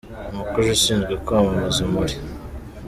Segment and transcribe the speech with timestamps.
[0.33, 2.15] Umukozi ushinzwe kwamamaza muri.